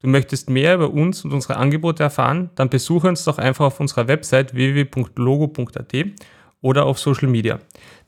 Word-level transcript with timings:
Du 0.00 0.08
möchtest 0.08 0.48
mehr 0.48 0.74
über 0.74 0.90
uns 0.90 1.24
und 1.24 1.32
unsere 1.32 1.56
Angebote 1.56 2.04
erfahren? 2.04 2.50
Dann 2.54 2.70
besuche 2.70 3.08
uns 3.08 3.24
doch 3.24 3.38
einfach 3.38 3.66
auf 3.66 3.80
unserer 3.80 4.06
Website 4.06 4.54
www.logo.at 4.54 5.94
oder 6.60 6.86
auf 6.86 6.98
Social 6.98 7.28
Media. 7.28 7.58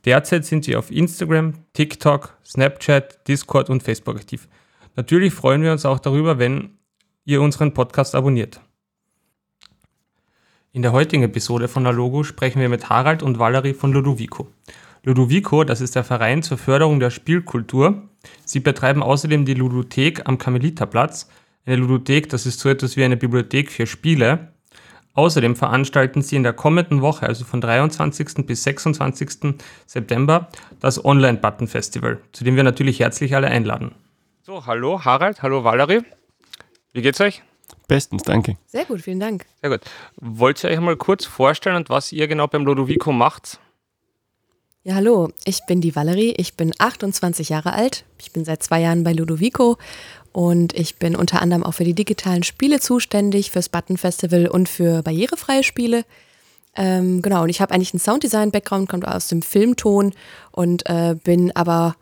Derzeit 0.05 0.45
sind 0.45 0.67
wir 0.67 0.79
auf 0.79 0.91
Instagram, 0.91 1.55
TikTok, 1.73 2.37
Snapchat, 2.45 3.27
Discord 3.27 3.71
und 3.71 3.83
Facebook 3.83 4.17
aktiv. 4.17 4.48
Natürlich 4.97 5.34
freuen 5.34 5.62
wir 5.62 5.73
uns 5.73 5.84
auch 5.84 5.98
darüber, 5.98 6.39
wenn 6.39 6.79
ihr 7.25 7.43
unseren 7.43 7.75
Podcast 7.75 8.15
abonniert. 8.15 8.61
In 10.73 10.83
der 10.83 10.93
heutigen 10.93 11.25
Episode 11.25 11.67
von 11.67 11.83
der 11.83 11.93
Logo 11.93 12.23
sprechen 12.23 12.61
wir 12.61 12.69
mit 12.69 12.89
Harald 12.89 13.25
und 13.25 13.41
Valerie 13.41 13.75
von 13.75 13.93
Ludovico. 13.93 14.47
Ludovico, 15.03 15.65
das 15.65 15.81
ist 15.81 15.97
der 15.97 16.05
Verein 16.05 16.43
zur 16.43 16.59
Förderung 16.59 17.01
der 17.01 17.11
Spielkultur. 17.11 18.09
Sie 18.45 18.61
betreiben 18.61 19.03
außerdem 19.03 19.45
die 19.45 19.55
Ludothek 19.55 20.29
am 20.29 20.39
Karmeliterplatz, 20.39 21.29
eine 21.70 21.80
Ludothek, 21.80 22.29
das 22.29 22.47
ist 22.47 22.60
so 22.60 22.69
etwas 22.69 22.97
wie 22.97 23.05
eine 23.05 23.16
Bibliothek 23.16 23.70
für 23.70 23.86
Spiele. 23.86 24.53
Außerdem 25.14 25.56
veranstalten 25.56 26.22
sie 26.22 26.36
in 26.36 26.42
der 26.42 26.53
kommenden 26.53 27.00
Woche, 27.03 27.27
also 27.27 27.45
von 27.45 27.61
23. 27.61 28.47
bis 28.47 28.62
26. 28.62 29.55
September, 29.86 30.48
das 30.80 31.05
Online-Button-Festival, 31.05 32.20
zu 32.33 32.45
dem 32.45 32.56
wir 32.56 32.62
natürlich 32.62 33.00
herzlich 33.00 33.34
alle 33.34 33.48
einladen. 33.48 33.92
So, 34.42 34.67
hallo 34.67 35.05
Harald, 35.05 35.42
hallo 35.42 35.64
Valerie. 35.64 36.03
Wie 36.92 37.03
geht's 37.03 37.20
euch? 37.20 37.42
Bestens, 37.86 38.23
danke. 38.23 38.56
Sehr 38.67 38.84
gut, 38.84 39.00
vielen 39.02 39.20
Dank. 39.20 39.47
Sehr 39.61 39.70
gut. 39.70 39.80
Wollt 40.17 40.62
ihr 40.64 40.70
euch 40.70 40.80
mal 40.80 40.97
kurz 40.97 41.25
vorstellen 41.25 41.77
und 41.77 41.89
was 41.89 42.12
ihr 42.12 42.27
genau 42.28 42.47
beim 42.47 42.64
Ludovico 42.64 43.12
macht? 43.12 43.61
Ja, 44.83 44.95
hallo, 44.95 45.28
ich 45.45 45.67
bin 45.67 45.83
die 45.83 45.95
Valerie, 45.95 46.33
ich 46.39 46.55
bin 46.55 46.73
28 46.78 47.50
Jahre 47.50 47.75
alt, 47.75 48.06
ich 48.19 48.33
bin 48.33 48.47
seit 48.47 48.62
zwei 48.62 48.80
Jahren 48.80 49.05
bei 49.05 49.12
Ludovico 49.12 49.77
und 50.33 50.75
ich 50.75 50.97
bin 50.97 51.17
unter 51.17 51.42
anderem 51.42 51.64
auch 51.64 51.75
für 51.75 51.84
die 51.84 51.95
digitalen 51.95 52.42
Spiele 52.42 52.81
zuständig, 52.81 53.50
fürs 53.50 53.69
Button 53.69 53.97
Festival 53.97 54.47
und 54.47 54.69
für 54.69 55.03
barrierefreie 55.03 55.64
Spiele. 55.64 56.05
Ähm, 56.77 57.20
genau, 57.20 57.42
und 57.42 57.48
ich 57.48 57.61
habe 57.61 57.75
eigentlich 57.75 57.92
einen 57.92 58.00
Sounddesign-Background, 58.00 58.89
kommt 58.89 59.06
aus 59.06 59.28
dem 59.28 59.42
Filmton 59.42 60.12
und 60.53 60.89
äh, 60.89 61.17
bin 61.23 61.55
aber 61.56 61.97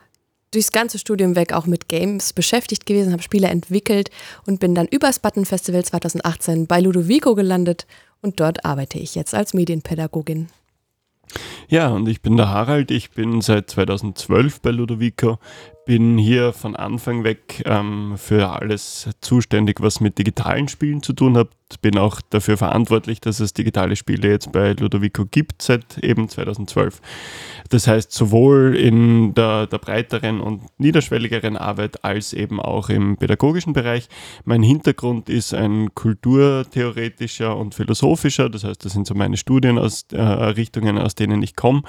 durchs 0.50 0.72
ganze 0.72 0.98
Studium 0.98 1.36
weg 1.36 1.52
auch 1.52 1.66
mit 1.66 1.88
Games 1.88 2.32
beschäftigt 2.32 2.86
gewesen, 2.86 3.12
habe 3.12 3.22
Spiele 3.22 3.48
entwickelt 3.48 4.10
und 4.46 4.60
bin 4.60 4.74
dann 4.74 4.86
übers 4.86 5.18
Button 5.18 5.44
Festival 5.44 5.84
2018 5.84 6.66
bei 6.66 6.80
Ludovico 6.80 7.34
gelandet 7.34 7.86
und 8.20 8.40
dort 8.40 8.64
arbeite 8.64 8.98
ich 8.98 9.14
jetzt 9.14 9.34
als 9.34 9.54
Medienpädagogin. 9.54 10.48
Ja, 11.68 11.88
und 11.88 12.08
ich 12.08 12.22
bin 12.22 12.36
der 12.36 12.48
Harald, 12.48 12.90
ich 12.90 13.10
bin 13.10 13.42
seit 13.42 13.70
2012 13.70 14.60
bei 14.60 14.70
Ludovico, 14.70 15.38
bin 15.88 16.18
hier 16.18 16.52
von 16.52 16.76
Anfang 16.76 17.24
weg 17.24 17.62
ähm, 17.64 18.18
für 18.18 18.50
alles 18.50 19.08
zuständig, 19.22 19.80
was 19.80 20.00
mit 20.00 20.18
digitalen 20.18 20.68
Spielen 20.68 21.02
zu 21.02 21.14
tun 21.14 21.34
hat. 21.38 21.48
Bin 21.80 21.98
auch 21.98 22.20
dafür 22.30 22.56
verantwortlich, 22.56 23.20
dass 23.20 23.40
es 23.40 23.54
digitale 23.54 23.96
Spiele 23.96 24.28
jetzt 24.28 24.52
bei 24.52 24.72
Ludovico 24.72 25.24
gibt 25.24 25.62
seit 25.62 25.98
eben 25.98 26.28
2012. 26.28 27.00
Das 27.70 27.86
heißt, 27.86 28.12
sowohl 28.12 28.76
in 28.76 29.34
der, 29.34 29.66
der 29.66 29.78
breiteren 29.78 30.40
und 30.40 30.62
niederschwelligeren 30.78 31.56
Arbeit 31.56 32.04
als 32.04 32.32
eben 32.32 32.60
auch 32.60 32.88
im 32.88 33.16
pädagogischen 33.16 33.72
Bereich. 33.72 34.08
Mein 34.44 34.62
Hintergrund 34.62 35.28
ist 35.28 35.54
ein 35.54 35.94
kulturtheoretischer 35.94 37.56
und 37.56 37.74
philosophischer. 37.74 38.48
Das 38.50 38.64
heißt, 38.64 38.84
das 38.84 38.92
sind 38.92 39.06
so 39.06 39.14
meine 39.14 39.36
Studienrichtungen, 39.36 40.96
äh, 40.96 41.00
aus 41.00 41.14
denen 41.14 41.42
ich 41.42 41.56
komme. 41.56 41.82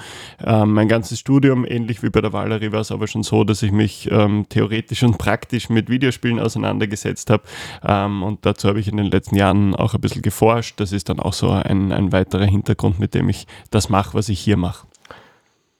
Ähm, 0.44 0.72
mein 0.72 0.88
ganzes 0.88 1.18
Studium, 1.18 1.64
ähnlich 1.66 2.02
wie 2.02 2.10
bei 2.10 2.20
der 2.20 2.32
Valerie, 2.32 2.72
war 2.72 2.80
es 2.80 2.92
aber 2.92 3.06
schon 3.06 3.22
so, 3.22 3.44
dass 3.44 3.62
ich 3.62 3.72
mich 3.72 3.90
mich 3.90 4.08
ähm, 4.10 4.46
theoretisch 4.48 5.02
und 5.02 5.18
praktisch 5.18 5.68
mit 5.68 5.88
Videospielen 5.88 6.38
auseinandergesetzt 6.38 7.30
habe. 7.30 7.42
Ähm, 7.82 8.22
und 8.22 8.46
dazu 8.46 8.68
habe 8.68 8.80
ich 8.80 8.88
in 8.88 8.96
den 8.96 9.06
letzten 9.06 9.36
Jahren 9.36 9.69
auch 9.74 9.94
ein 9.94 10.00
bisschen 10.00 10.22
geforscht. 10.22 10.80
Das 10.80 10.92
ist 10.92 11.08
dann 11.08 11.20
auch 11.20 11.32
so 11.32 11.50
ein, 11.50 11.92
ein 11.92 12.12
weiterer 12.12 12.46
Hintergrund, 12.46 12.98
mit 12.98 13.14
dem 13.14 13.28
ich 13.28 13.46
das 13.70 13.88
mache, 13.88 14.14
was 14.14 14.28
ich 14.28 14.40
hier 14.40 14.56
mache. 14.56 14.86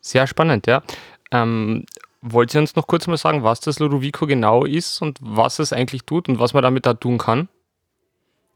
Sehr 0.01 0.27
spannend, 0.27 0.67
ja. 0.67 0.83
Ähm, 1.31 1.85
wollt 2.23 2.55
ihr 2.55 2.61
uns 2.61 2.77
noch 2.77 2.87
kurz 2.87 3.07
mal 3.07 3.17
sagen, 3.17 3.43
was 3.43 3.61
das 3.61 3.79
Ludovico 3.79 4.27
genau 4.27 4.65
ist 4.65 5.01
und 5.01 5.19
was 5.21 5.59
es 5.59 5.73
eigentlich 5.73 6.05
tut 6.05 6.29
und 6.29 6.39
was 6.39 6.53
man 6.53 6.63
damit 6.63 6.87
da 6.87 6.95
tun 6.95 7.19
kann? 7.19 7.49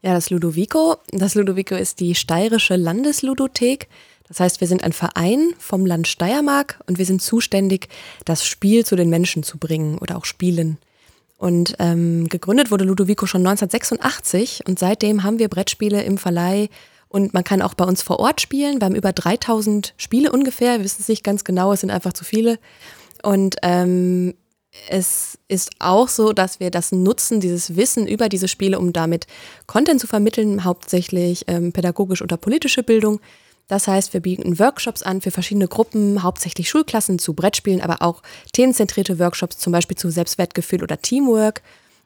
Ja, 0.01 0.13
das 0.13 0.29
Ludovico, 0.29 0.97
das 1.11 1.33
Ludovico 1.33 1.75
ist 1.75 1.99
die 1.99 2.13
steirische 2.13 2.75
Landesludothek. 2.75 3.87
Das 4.27 4.39
heißt, 4.39 4.59
wir 4.59 4.67
sind 4.67 4.83
ein 4.83 4.93
Verein 4.93 5.53
vom 5.57 5.85
Land 5.85 6.07
Steiermark 6.07 6.79
und 6.87 6.97
wir 6.97 7.05
sind 7.05 7.21
zuständig, 7.21 7.89
das 8.23 8.45
Spiel 8.45 8.85
zu 8.85 8.95
den 8.95 9.09
Menschen 9.09 9.43
zu 9.43 9.57
bringen 9.57 9.97
oder 9.97 10.17
auch 10.17 10.25
Spielen. 10.25 10.77
Und 11.37 11.75
ähm, 11.79 12.29
gegründet 12.29 12.71
wurde 12.71 12.85
Ludovico 12.85 13.25
schon 13.25 13.45
1986 13.45 14.63
und 14.67 14.79
seitdem 14.79 15.23
haben 15.23 15.37
wir 15.37 15.49
Brettspiele 15.49 16.01
im 16.03 16.17
Verleih 16.17 16.69
und 17.09 17.33
man 17.33 17.43
kann 17.43 17.61
auch 17.61 17.73
bei 17.73 17.85
uns 17.85 18.01
vor 18.01 18.19
Ort 18.19 18.41
spielen. 18.41 18.79
Wir 18.79 18.85
haben 18.85 18.95
über 18.95 19.11
3000 19.11 19.93
Spiele 19.97 20.31
ungefähr, 20.31 20.77
wir 20.77 20.83
wissen 20.85 21.01
es 21.01 21.07
nicht 21.07 21.23
ganz 21.23 21.43
genau, 21.43 21.73
es 21.73 21.81
sind 21.81 21.91
einfach 21.91 22.13
zu 22.13 22.23
viele. 22.23 22.57
Und 23.21 23.57
ähm, 23.63 24.33
es 24.89 25.37
ist 25.47 25.71
auch 25.79 26.07
so, 26.07 26.33
dass 26.33 26.59
wir 26.59 26.71
das 26.71 26.91
nutzen, 26.91 27.39
dieses 27.39 27.75
Wissen 27.75 28.07
über 28.07 28.29
diese 28.29 28.47
Spiele, 28.47 28.79
um 28.79 28.93
damit 28.93 29.27
Content 29.67 29.99
zu 29.99 30.07
vermitteln, 30.07 30.63
hauptsächlich 30.63 31.45
ähm, 31.47 31.71
pädagogisch 31.71 32.21
oder 32.21 32.37
politische 32.37 32.83
Bildung. 32.83 33.19
Das 33.67 33.87
heißt, 33.87 34.13
wir 34.13 34.21
bieten 34.21 34.59
Workshops 34.59 35.01
an 35.01 35.21
für 35.21 35.31
verschiedene 35.31 35.67
Gruppen, 35.67 36.21
hauptsächlich 36.21 36.69
Schulklassen 36.69 37.17
zu 37.17 37.33
Brettspielen, 37.33 37.81
aber 37.81 38.01
auch 38.01 38.21
themenzentrierte 38.53 39.17
Workshops, 39.17 39.57
zum 39.57 39.73
Beispiel 39.73 39.97
zu 39.97 40.09
Selbstwertgefühl 40.11 40.83
oder 40.83 41.01
Teamwork. 41.01 41.61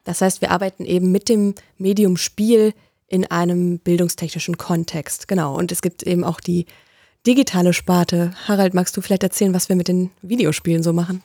Das 0.06 0.22
heißt, 0.22 0.42
wir 0.42 0.52
arbeiten 0.52 0.86
eben 0.86 1.12
mit 1.12 1.28
dem 1.28 1.56
Medium 1.78 2.16
Spiel 2.16 2.74
in 3.08 3.26
einem 3.26 3.80
bildungstechnischen 3.80 4.58
Kontext. 4.58 5.28
Genau. 5.28 5.58
Und 5.58 5.72
es 5.72 5.82
gibt 5.82 6.04
eben 6.04 6.24
auch 6.24 6.40
die 6.40 6.66
digitale 7.28 7.74
Sparte. 7.74 8.32
Harald, 8.48 8.74
magst 8.74 8.96
du 8.96 9.02
vielleicht 9.02 9.24
erzählen, 9.24 9.54
was 9.54 9.68
wir 9.68 9.76
mit 9.76 9.88
den 9.88 10.12
Videospielen 10.22 10.84
so 10.84 10.94
machen? 10.94 11.22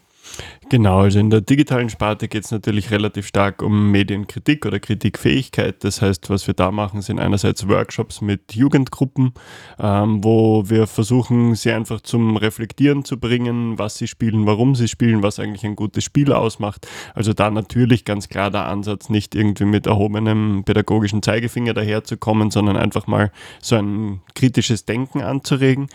Genau, 0.70 1.00
also 1.00 1.18
in 1.18 1.30
der 1.30 1.40
digitalen 1.40 1.90
Sparte 1.90 2.26
geht 2.26 2.44
es 2.44 2.50
natürlich 2.50 2.90
relativ 2.90 3.26
stark 3.26 3.62
um 3.62 3.90
Medienkritik 3.90 4.64
oder 4.64 4.80
Kritikfähigkeit. 4.80 5.84
Das 5.84 6.00
heißt, 6.00 6.30
was 6.30 6.46
wir 6.46 6.54
da 6.54 6.70
machen, 6.70 7.02
sind 7.02 7.20
einerseits 7.20 7.68
Workshops 7.68 8.20
mit 8.20 8.54
Jugendgruppen, 8.54 9.34
ähm, 9.78 10.24
wo 10.24 10.68
wir 10.68 10.86
versuchen, 10.86 11.54
sie 11.54 11.70
einfach 11.70 12.00
zum 12.00 12.36
Reflektieren 12.36 13.04
zu 13.04 13.20
bringen, 13.20 13.78
was 13.78 13.98
sie 13.98 14.08
spielen, 14.08 14.46
warum 14.46 14.74
sie 14.74 14.88
spielen, 14.88 15.22
was 15.22 15.38
eigentlich 15.38 15.64
ein 15.64 15.76
gutes 15.76 16.02
Spiel 16.02 16.32
ausmacht. 16.32 16.88
Also 17.14 17.34
da 17.34 17.50
natürlich 17.50 18.04
ganz 18.04 18.28
klar 18.28 18.50
der 18.50 18.66
Ansatz, 18.66 19.10
nicht 19.10 19.34
irgendwie 19.34 19.66
mit 19.66 19.86
erhobenem 19.86 20.64
pädagogischen 20.64 21.22
Zeigefinger 21.22 21.74
daherzukommen, 21.74 22.50
sondern 22.50 22.76
einfach 22.76 23.06
mal 23.06 23.30
so 23.60 23.76
ein 23.76 24.22
kritisches 24.34 24.86
Denken 24.86 25.22
anzuregen. 25.22 25.88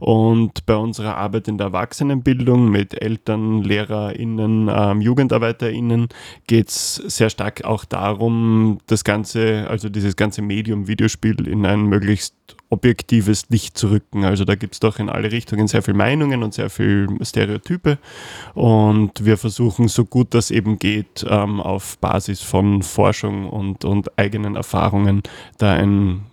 Und 0.00 0.64
bei 0.66 0.76
unserer 0.76 1.16
Arbeit 1.18 1.46
in 1.46 1.58
der 1.58 1.68
Erwachsenenbildung 1.68 2.70
mit 2.70 3.00
Eltern, 3.00 3.62
Lehrern, 3.62 3.83
LehrerInnen, 3.84 4.70
ähm, 4.72 5.00
JugendarbeiterInnen 5.00 6.08
geht 6.46 6.68
es 6.68 6.94
sehr 6.94 7.30
stark 7.30 7.64
auch 7.64 7.84
darum, 7.84 8.78
das 8.86 9.04
ganze, 9.04 9.68
also 9.68 9.88
dieses 9.88 10.16
ganze 10.16 10.42
Medium 10.42 10.88
Videospiel 10.88 11.46
in 11.46 11.66
ein 11.66 11.82
möglichst 11.82 12.34
objektives 12.70 13.48
Licht 13.50 13.78
zu 13.78 13.90
rücken. 13.90 14.24
Also 14.24 14.44
da 14.44 14.54
gibt 14.56 14.74
es 14.74 14.80
doch 14.80 14.98
in 14.98 15.08
alle 15.08 15.30
Richtungen 15.30 15.68
sehr 15.68 15.82
viele 15.82 15.96
Meinungen 15.96 16.42
und 16.42 16.54
sehr 16.54 16.70
viele 16.70 17.08
Stereotype. 17.22 17.98
Und 18.54 19.24
wir 19.24 19.36
versuchen 19.36 19.88
so 19.88 20.04
gut 20.04 20.34
das 20.34 20.50
eben 20.50 20.78
geht, 20.78 21.24
ähm, 21.28 21.60
auf 21.60 21.98
Basis 21.98 22.42
von 22.42 22.82
Forschung 22.82 23.48
und, 23.48 23.84
und 23.84 24.18
eigenen 24.18 24.56
Erfahrungen 24.56 25.22
da 25.58 25.74
ein 25.74 26.26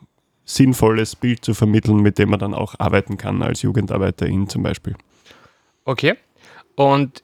sinnvolles 0.45 1.15
Bild 1.15 1.45
zu 1.45 1.53
vermitteln, 1.53 2.01
mit 2.01 2.18
dem 2.18 2.30
man 2.30 2.39
dann 2.39 2.53
auch 2.53 2.75
arbeiten 2.80 3.18
kann 3.18 3.42
als 3.44 3.62
Jugendarbeiterin 3.62 4.50
zum 4.50 4.63
Beispiel. 4.63 4.95
Okay. 5.86 6.15
Und 6.75 7.24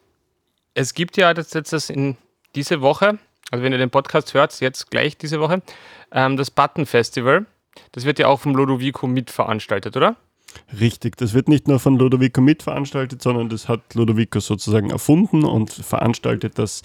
es 0.77 0.93
gibt 0.93 1.17
ja 1.17 1.31
jetzt, 1.31 1.55
jetzt 1.55 1.73
das 1.73 1.89
in 1.89 2.17
diese 2.53 2.81
Woche, 2.81 3.17
also 3.49 3.63
wenn 3.63 3.71
ihr 3.71 3.79
den 3.79 3.89
Podcast 3.89 4.35
hört, 4.35 4.59
jetzt 4.61 4.91
gleich 4.91 5.17
diese 5.17 5.39
Woche, 5.39 5.63
ähm, 6.11 6.37
das 6.37 6.51
Button 6.51 6.85
Festival. 6.85 7.47
Das 7.93 8.05
wird 8.05 8.19
ja 8.19 8.27
auch 8.27 8.39
vom 8.39 8.55
Lodovico 8.55 9.07
mitveranstaltet, 9.07 9.97
oder? 9.97 10.15
Richtig, 10.79 11.17
das 11.17 11.33
wird 11.33 11.47
nicht 11.47 11.67
nur 11.67 11.79
von 11.79 11.97
Lodovico 11.97 12.41
mitveranstaltet, 12.41 13.21
sondern 13.23 13.49
das 13.49 13.67
hat 13.67 13.95
Lodovico 13.95 14.39
sozusagen 14.39 14.91
erfunden 14.91 15.45
und 15.45 15.71
veranstaltet 15.71 16.59
das. 16.59 16.83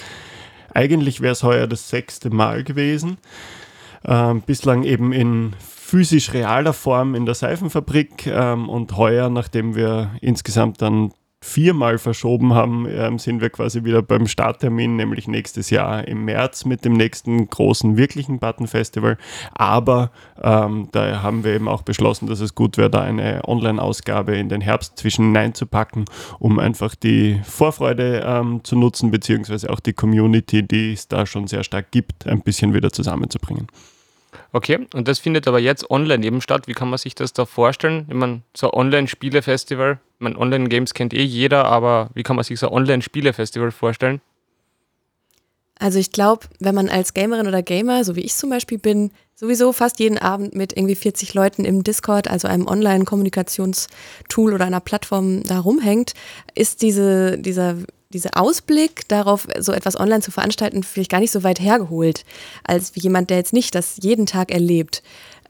Eigentlich 0.72 1.20
wäre 1.20 1.32
es 1.32 1.42
heuer 1.42 1.66
das 1.66 1.90
sechste 1.90 2.30
Mal 2.30 2.64
gewesen. 2.64 3.18
Ähm, 4.06 4.40
bislang 4.40 4.84
eben 4.84 5.12
in 5.12 5.54
physisch 5.58 6.32
realer 6.32 6.72
Form 6.72 7.14
in 7.14 7.26
der 7.26 7.34
Seifenfabrik 7.34 8.26
ähm, 8.26 8.70
und 8.70 8.96
heuer, 8.96 9.28
nachdem 9.28 9.74
wir 9.74 10.12
insgesamt 10.22 10.80
dann 10.80 11.12
viermal 11.42 11.98
verschoben 11.98 12.54
haben, 12.54 12.86
ähm, 12.88 13.18
sind 13.18 13.40
wir 13.40 13.50
quasi 13.50 13.84
wieder 13.84 14.00
beim 14.00 14.28
Starttermin, 14.28 14.96
nämlich 14.96 15.26
nächstes 15.26 15.70
Jahr 15.70 16.06
im 16.06 16.24
März 16.24 16.64
mit 16.64 16.84
dem 16.84 16.92
nächsten 16.92 17.48
großen 17.48 17.96
wirklichen 17.96 18.38
Button 18.38 18.68
Festival. 18.68 19.18
Aber 19.52 20.12
ähm, 20.40 20.88
da 20.92 21.22
haben 21.22 21.42
wir 21.42 21.54
eben 21.54 21.66
auch 21.66 21.82
beschlossen, 21.82 22.28
dass 22.28 22.40
es 22.40 22.54
gut 22.54 22.78
wäre, 22.78 22.90
da 22.90 23.02
eine 23.02 23.42
Online-Ausgabe 23.46 24.36
in 24.36 24.48
den 24.48 24.60
Herbst 24.60 24.96
zwischen 24.96 25.26
hineinzupacken, 25.26 26.04
um 26.38 26.60
einfach 26.60 26.94
die 26.94 27.40
Vorfreude 27.44 28.22
ähm, 28.24 28.60
zu 28.62 28.76
nutzen, 28.76 29.10
beziehungsweise 29.10 29.68
auch 29.68 29.80
die 29.80 29.94
Community, 29.94 30.62
die 30.62 30.92
es 30.92 31.08
da 31.08 31.26
schon 31.26 31.48
sehr 31.48 31.64
stark 31.64 31.90
gibt, 31.90 32.26
ein 32.26 32.42
bisschen 32.42 32.72
wieder 32.72 32.92
zusammenzubringen. 32.92 33.66
Okay, 34.52 34.86
und 34.94 35.08
das 35.08 35.18
findet 35.18 35.48
aber 35.48 35.58
jetzt 35.58 35.90
online 35.90 36.24
eben 36.24 36.40
statt. 36.40 36.66
Wie 36.66 36.72
kann 36.72 36.90
man 36.90 36.98
sich 36.98 37.14
das 37.14 37.32
da 37.32 37.46
vorstellen? 37.46 38.06
Ich 38.08 38.14
meine, 38.14 38.42
so 38.54 38.70
ein 38.70 38.78
Online-Spiele-Festival, 38.78 39.98
ich 40.18 40.20
meine, 40.20 40.38
Online-Games 40.38 40.94
kennt 40.94 41.14
eh 41.14 41.22
jeder, 41.22 41.64
aber 41.64 42.10
wie 42.14 42.22
kann 42.22 42.36
man 42.36 42.44
sich 42.44 42.58
so 42.58 42.68
ein 42.68 42.72
Online-Spiele-Festival 42.72 43.70
vorstellen? 43.70 44.20
Also 45.78 45.98
ich 45.98 46.12
glaube, 46.12 46.46
wenn 46.60 46.76
man 46.76 46.88
als 46.88 47.12
Gamerin 47.12 47.48
oder 47.48 47.62
Gamer, 47.62 48.04
so 48.04 48.14
wie 48.14 48.20
ich 48.20 48.34
zum 48.34 48.50
Beispiel 48.50 48.78
bin, 48.78 49.10
sowieso 49.34 49.72
fast 49.72 49.98
jeden 49.98 50.18
Abend 50.18 50.54
mit 50.54 50.76
irgendwie 50.76 50.94
40 50.94 51.34
Leuten 51.34 51.64
im 51.64 51.82
Discord, 51.82 52.28
also 52.28 52.46
einem 52.46 52.68
Online-Kommunikationstool 52.68 54.54
oder 54.54 54.64
einer 54.64 54.78
Plattform 54.78 55.42
da 55.42 55.58
rumhängt, 55.58 56.12
ist 56.54 56.82
diese, 56.82 57.36
dieser 57.36 57.78
dieser 58.12 58.36
Ausblick 58.36 59.08
darauf, 59.08 59.48
so 59.58 59.72
etwas 59.72 59.98
online 59.98 60.20
zu 60.20 60.30
veranstalten, 60.30 60.82
vielleicht 60.82 61.10
gar 61.10 61.20
nicht 61.20 61.32
so 61.32 61.42
weit 61.42 61.60
hergeholt, 61.60 62.24
als 62.64 62.92
jemand, 62.94 63.30
der 63.30 63.38
jetzt 63.38 63.52
nicht 63.52 63.74
das 63.74 63.96
jeden 64.00 64.26
Tag 64.26 64.50
erlebt. 64.50 65.02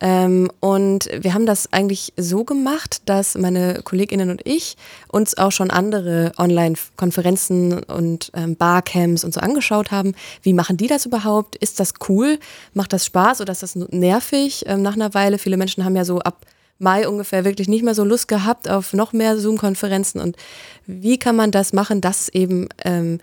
Ähm, 0.02 0.50
und 0.58 1.08
wir 1.16 1.32
haben 1.32 1.46
das 1.46 1.72
eigentlich 1.72 2.12
so 2.16 2.42
gemacht, 2.42 3.02
dass 3.06 3.38
meine 3.38 3.82
Kolleginnen 3.84 4.30
und 4.30 4.40
ich 4.44 4.76
uns 5.06 5.38
auch 5.38 5.52
schon 5.52 5.70
andere 5.70 6.32
Online-Konferenzen 6.38 7.84
und 7.84 8.32
ähm, 8.34 8.56
Barcamps 8.56 9.22
und 9.22 9.32
so 9.32 9.40
angeschaut 9.40 9.92
haben. 9.92 10.14
Wie 10.42 10.54
machen 10.54 10.76
die 10.76 10.88
das 10.88 11.06
überhaupt? 11.06 11.54
Ist 11.54 11.78
das 11.78 11.94
cool? 12.08 12.40
Macht 12.74 12.92
das 12.92 13.06
Spaß 13.06 13.42
oder 13.42 13.52
ist 13.52 13.62
das 13.62 13.76
nervig 13.76 14.64
ähm, 14.66 14.82
nach 14.82 14.94
einer 14.94 15.14
Weile? 15.14 15.38
Viele 15.38 15.56
Menschen 15.56 15.84
haben 15.84 15.94
ja 15.94 16.04
so 16.04 16.18
ab 16.18 16.46
Mai 16.82 17.08
ungefähr 17.08 17.44
wirklich 17.44 17.68
nicht 17.68 17.84
mehr 17.84 17.94
so 17.94 18.04
Lust 18.04 18.28
gehabt 18.28 18.68
auf 18.68 18.92
noch 18.92 19.12
mehr 19.12 19.38
Zoom-Konferenzen. 19.38 20.20
Und 20.20 20.36
wie 20.86 21.18
kann 21.18 21.36
man 21.36 21.50
das 21.50 21.72
machen, 21.72 22.00
dass 22.00 22.28
eben 22.28 22.68
ähm, 22.84 23.18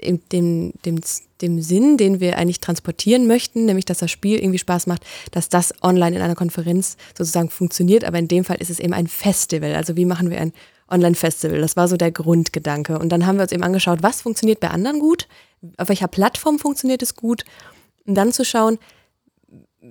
dem, 0.00 0.72
dem, 0.84 1.00
dem 1.40 1.60
Sinn, 1.60 1.96
den 1.96 2.20
wir 2.20 2.38
eigentlich 2.38 2.60
transportieren 2.60 3.26
möchten, 3.26 3.64
nämlich 3.64 3.84
dass 3.84 3.98
das 3.98 4.10
Spiel 4.10 4.38
irgendwie 4.38 4.58
Spaß 4.58 4.86
macht, 4.86 5.04
dass 5.30 5.48
das 5.48 5.74
online 5.82 6.16
in 6.16 6.22
einer 6.22 6.34
Konferenz 6.34 6.96
sozusagen 7.16 7.50
funktioniert. 7.50 8.04
Aber 8.04 8.18
in 8.18 8.28
dem 8.28 8.44
Fall 8.44 8.56
ist 8.60 8.70
es 8.70 8.78
eben 8.78 8.92
ein 8.92 9.08
Festival. 9.08 9.74
Also 9.74 9.96
wie 9.96 10.04
machen 10.04 10.30
wir 10.30 10.40
ein 10.40 10.52
Online-Festival? 10.90 11.60
Das 11.60 11.76
war 11.76 11.88
so 11.88 11.96
der 11.96 12.12
Grundgedanke. 12.12 12.98
Und 12.98 13.10
dann 13.10 13.26
haben 13.26 13.36
wir 13.36 13.42
uns 13.42 13.52
eben 13.52 13.64
angeschaut, 13.64 14.02
was 14.02 14.22
funktioniert 14.22 14.60
bei 14.60 14.68
anderen 14.68 15.00
gut, 15.00 15.26
auf 15.76 15.88
welcher 15.88 16.08
Plattform 16.08 16.58
funktioniert 16.58 17.02
es 17.02 17.16
gut. 17.16 17.44
Und 18.06 18.14
dann 18.14 18.32
zu 18.32 18.44
schauen, 18.44 18.78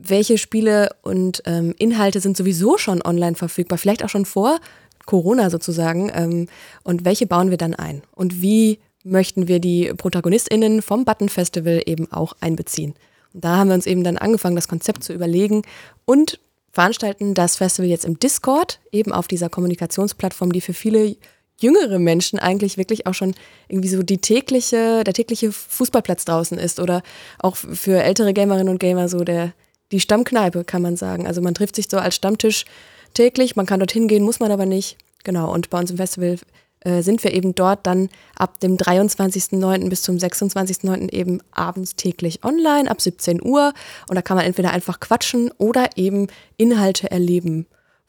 welche 0.01 0.37
Spiele 0.37 0.89
und 1.01 1.43
ähm, 1.45 1.73
Inhalte 1.77 2.19
sind 2.19 2.37
sowieso 2.37 2.77
schon 2.77 3.01
online 3.01 3.35
verfügbar, 3.35 3.77
vielleicht 3.77 4.03
auch 4.03 4.09
schon 4.09 4.25
vor 4.25 4.59
Corona 5.05 5.49
sozusagen, 5.49 6.11
ähm, 6.13 6.47
und 6.83 7.05
welche 7.05 7.27
bauen 7.27 7.49
wir 7.49 7.57
dann 7.57 7.75
ein? 7.75 8.01
Und 8.11 8.41
wie 8.41 8.79
möchten 9.03 9.47
wir 9.47 9.59
die 9.59 9.93
ProtagonistInnen 9.95 10.81
vom 10.81 11.05
Button 11.05 11.29
Festival 11.29 11.81
eben 11.85 12.11
auch 12.11 12.33
einbeziehen? 12.39 12.95
Und 13.33 13.43
da 13.45 13.57
haben 13.57 13.67
wir 13.67 13.75
uns 13.75 13.85
eben 13.85 14.03
dann 14.03 14.17
angefangen, 14.17 14.55
das 14.55 14.67
Konzept 14.67 15.03
zu 15.03 15.13
überlegen 15.13 15.61
und 16.05 16.39
veranstalten 16.71 17.33
das 17.33 17.55
Festival 17.55 17.89
jetzt 17.89 18.05
im 18.05 18.19
Discord, 18.19 18.79
eben 18.91 19.13
auf 19.13 19.27
dieser 19.27 19.49
Kommunikationsplattform, 19.49 20.51
die 20.51 20.61
für 20.61 20.73
viele 20.73 21.15
jüngere 21.59 21.99
Menschen 21.99 22.37
eigentlich 22.37 22.77
wirklich 22.77 23.07
auch 23.07 23.13
schon 23.13 23.33
irgendwie 23.69 23.87
so 23.87 24.03
die 24.03 24.17
tägliche, 24.17 25.03
der 25.05 25.13
tägliche 25.13 25.51
Fußballplatz 25.51 26.25
draußen 26.25 26.57
ist 26.57 26.79
oder 26.79 27.01
auch 27.39 27.55
für 27.55 28.03
ältere 28.03 28.33
Gamerinnen 28.33 28.69
und 28.69 28.79
Gamer 28.79 29.07
so 29.07 29.23
der, 29.23 29.53
die 29.91 29.99
Stammkneipe, 29.99 30.63
kann 30.63 30.81
man 30.81 30.97
sagen. 30.97 31.27
Also 31.27 31.41
man 31.41 31.53
trifft 31.53 31.75
sich 31.75 31.87
so 31.89 31.97
als 31.97 32.15
Stammtisch 32.15 32.65
täglich, 33.13 33.55
man 33.55 33.65
kann 33.65 33.79
dorthin 33.79 34.07
gehen, 34.07 34.23
muss 34.23 34.39
man 34.39 34.51
aber 34.51 34.65
nicht. 34.65 34.97
Genau, 35.23 35.51
und 35.53 35.69
bei 35.69 35.79
uns 35.79 35.91
im 35.91 35.97
Festival 35.97 36.37
äh, 36.81 37.01
sind 37.01 37.23
wir 37.23 37.33
eben 37.33 37.55
dort 37.55 37.85
dann 37.87 38.09
ab 38.35 38.59
dem 38.59 38.77
23.09. 38.77 39.89
bis 39.89 40.03
zum 40.03 40.17
26.09. 40.17 41.11
eben 41.11 41.41
abends 41.51 41.95
täglich 41.95 42.43
online 42.43 42.89
ab 42.89 43.01
17 43.01 43.43
Uhr. 43.43 43.73
Und 44.07 44.15
da 44.15 44.21
kann 44.21 44.37
man 44.37 44.45
entweder 44.45 44.71
einfach 44.71 44.99
quatschen 44.99 45.51
oder 45.57 45.89
eben 45.95 46.27
Inhalte 46.57 47.09
erleben 47.09 47.65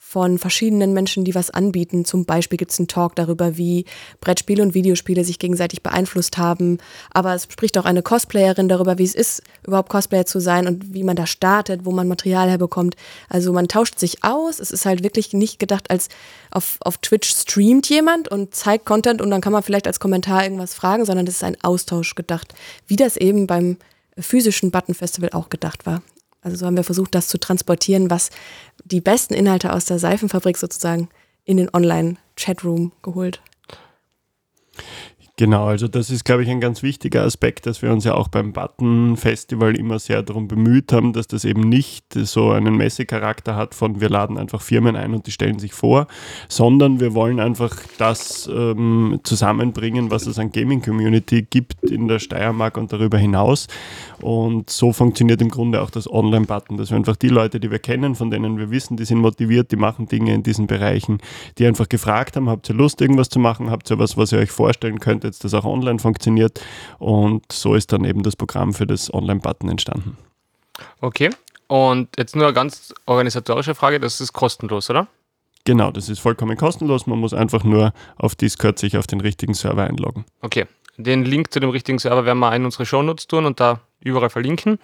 von 0.08 0.38
verschiedenen 0.38 0.92
Menschen, 0.92 1.24
die 1.24 1.34
was 1.34 1.50
anbieten. 1.50 2.04
Zum 2.04 2.26
Beispiel 2.26 2.56
gibt 2.56 2.70
es 2.70 2.78
einen 2.78 2.86
Talk 2.86 3.16
darüber, 3.16 3.56
wie 3.56 3.86
Brettspiele 4.20 4.62
und 4.62 4.72
Videospiele 4.72 5.24
sich 5.24 5.40
gegenseitig 5.40 5.82
beeinflusst 5.82 6.38
haben. 6.38 6.78
Aber 7.10 7.34
es 7.34 7.48
spricht 7.50 7.76
auch 7.76 7.86
eine 7.86 8.02
Cosplayerin 8.02 8.68
darüber, 8.68 8.98
wie 8.98 9.02
es 9.02 9.16
ist, 9.16 9.42
überhaupt 9.66 9.88
Cosplayer 9.88 10.24
zu 10.24 10.38
sein 10.38 10.68
und 10.68 10.94
wie 10.94 11.02
man 11.02 11.16
da 11.16 11.26
startet, 11.26 11.84
wo 11.84 11.90
man 11.90 12.06
Material 12.06 12.48
herbekommt. 12.48 12.94
Also 13.28 13.52
man 13.52 13.66
tauscht 13.66 13.98
sich 13.98 14.22
aus. 14.22 14.60
Es 14.60 14.70
ist 14.70 14.86
halt 14.86 15.02
wirklich 15.02 15.32
nicht 15.32 15.58
gedacht 15.58 15.90
als 15.90 16.08
auf, 16.52 16.78
auf 16.82 16.98
Twitch 16.98 17.28
streamt 17.28 17.88
jemand 17.88 18.28
und 18.28 18.54
zeigt 18.54 18.86
Content 18.86 19.20
und 19.20 19.30
dann 19.32 19.40
kann 19.40 19.52
man 19.52 19.64
vielleicht 19.64 19.88
als 19.88 19.98
Kommentar 19.98 20.44
irgendwas 20.44 20.72
fragen, 20.72 21.04
sondern 21.04 21.26
es 21.26 21.34
ist 21.34 21.44
ein 21.44 21.56
Austausch 21.64 22.14
gedacht, 22.14 22.54
wie 22.86 22.96
das 22.96 23.16
eben 23.16 23.48
beim 23.48 23.76
physischen 24.16 24.70
Button 24.70 24.94
Festival 24.94 25.30
auch 25.32 25.48
gedacht 25.48 25.84
war. 25.84 26.00
Also 26.46 26.58
so 26.58 26.66
haben 26.66 26.76
wir 26.76 26.84
versucht, 26.84 27.12
das 27.16 27.26
zu 27.26 27.38
transportieren, 27.38 28.08
was 28.08 28.30
die 28.92 29.00
besten 29.00 29.34
Inhalte 29.34 29.72
aus 29.72 29.84
der 29.84 29.98
Seifenfabrik 29.98 30.56
sozusagen 30.56 31.08
in 31.44 31.56
den 31.56 31.72
Online-Chatroom 31.72 32.92
geholt. 33.02 33.40
Genau, 35.38 35.66
also 35.66 35.86
das 35.86 36.08
ist, 36.08 36.24
glaube 36.24 36.44
ich, 36.44 36.48
ein 36.48 36.62
ganz 36.62 36.82
wichtiger 36.82 37.22
Aspekt, 37.22 37.66
dass 37.66 37.82
wir 37.82 37.92
uns 37.92 38.04
ja 38.04 38.14
auch 38.14 38.28
beim 38.28 38.54
Button 38.54 39.18
Festival 39.18 39.76
immer 39.76 39.98
sehr 39.98 40.22
darum 40.22 40.48
bemüht 40.48 40.94
haben, 40.94 41.12
dass 41.12 41.26
das 41.26 41.44
eben 41.44 41.60
nicht 41.60 42.06
so 42.14 42.52
einen 42.52 42.74
Messecharakter 42.78 43.54
hat 43.54 43.74
von 43.74 44.00
wir 44.00 44.08
laden 44.08 44.38
einfach 44.38 44.62
Firmen 44.62 44.96
ein 44.96 45.12
und 45.12 45.26
die 45.26 45.30
stellen 45.30 45.58
sich 45.58 45.74
vor, 45.74 46.06
sondern 46.48 47.00
wir 47.00 47.12
wollen 47.12 47.38
einfach 47.38 47.76
das 47.98 48.48
ähm, 48.50 49.20
zusammenbringen, 49.24 50.10
was 50.10 50.26
es 50.26 50.38
an 50.38 50.52
Gaming-Community 50.52 51.42
gibt 51.42 51.82
in 51.82 52.08
der 52.08 52.18
Steiermark 52.18 52.78
und 52.78 52.90
darüber 52.94 53.18
hinaus. 53.18 53.66
Und 54.22 54.70
so 54.70 54.94
funktioniert 54.94 55.42
im 55.42 55.50
Grunde 55.50 55.82
auch 55.82 55.90
das 55.90 56.10
Online-Button, 56.10 56.78
dass 56.78 56.88
wir 56.88 56.96
einfach 56.96 57.16
die 57.16 57.28
Leute, 57.28 57.60
die 57.60 57.70
wir 57.70 57.78
kennen, 57.78 58.14
von 58.14 58.30
denen 58.30 58.56
wir 58.56 58.70
wissen, 58.70 58.96
die 58.96 59.04
sind 59.04 59.18
motiviert, 59.18 59.70
die 59.70 59.76
machen 59.76 60.06
Dinge 60.06 60.32
in 60.32 60.42
diesen 60.42 60.66
Bereichen, 60.66 61.18
die 61.58 61.66
einfach 61.66 61.90
gefragt 61.90 62.36
haben, 62.36 62.48
habt 62.48 62.70
ihr 62.70 62.74
Lust, 62.74 63.02
irgendwas 63.02 63.28
zu 63.28 63.38
machen, 63.38 63.70
habt 63.70 63.90
ihr 63.90 63.98
was, 63.98 64.16
was 64.16 64.32
ihr 64.32 64.38
euch 64.38 64.50
vorstellen 64.50 64.98
könnt, 64.98 65.25
jetzt 65.26 65.44
das 65.44 65.54
auch 65.54 65.64
online 65.64 65.98
funktioniert. 65.98 66.60
Und 66.98 67.44
so 67.52 67.74
ist 67.74 67.92
dann 67.92 68.04
eben 68.04 68.22
das 68.22 68.36
Programm 68.36 68.72
für 68.72 68.86
das 68.86 69.12
Online-Button 69.12 69.68
entstanden. 69.68 70.16
Okay. 71.00 71.30
Und 71.68 72.08
jetzt 72.16 72.36
nur 72.36 72.46
eine 72.46 72.54
ganz 72.54 72.94
organisatorische 73.06 73.74
Frage, 73.74 74.00
das 74.00 74.20
ist 74.20 74.32
kostenlos, 74.32 74.88
oder? 74.88 75.08
Genau, 75.64 75.90
das 75.90 76.08
ist 76.08 76.20
vollkommen 76.20 76.56
kostenlos. 76.56 77.06
Man 77.06 77.18
muss 77.18 77.34
einfach 77.34 77.64
nur 77.64 77.92
auf 78.16 78.36
Discord 78.36 78.78
sich 78.78 78.96
auf 78.96 79.08
den 79.08 79.20
richtigen 79.20 79.52
Server 79.52 79.84
einloggen. 79.84 80.24
Okay. 80.40 80.66
Den 80.96 81.24
Link 81.24 81.52
zu 81.52 81.60
dem 81.60 81.70
richtigen 81.70 81.98
Server 81.98 82.24
werden 82.24 82.38
wir 82.38 82.54
in 82.54 82.64
unsere 82.64 82.86
Shownotes 82.86 83.26
tun 83.26 83.44
und 83.44 83.60
da 83.60 83.80
überall 84.00 84.30
verlinken. 84.30 84.78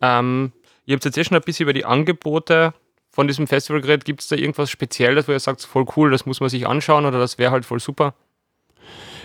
Ähm, 0.00 0.52
ihr 0.86 0.94
habt 0.94 1.04
jetzt 1.04 1.18
eh 1.18 1.24
schon 1.24 1.36
ein 1.36 1.42
bisschen 1.42 1.64
über 1.64 1.72
die 1.72 1.84
Angebote 1.84 2.72
von 3.10 3.26
diesem 3.26 3.46
Festival 3.46 3.82
geredet. 3.82 4.04
Gibt 4.04 4.20
es 4.22 4.28
da 4.28 4.36
irgendwas 4.36 4.70
Spezielles, 4.70 5.28
wo 5.28 5.32
ihr 5.32 5.40
sagt, 5.40 5.62
voll 5.62 5.86
cool, 5.96 6.10
das 6.10 6.24
muss 6.24 6.40
man 6.40 6.48
sich 6.48 6.66
anschauen 6.66 7.04
oder 7.04 7.18
das 7.18 7.36
wäre 7.36 7.50
halt 7.50 7.64
voll 7.64 7.80
super? 7.80 8.14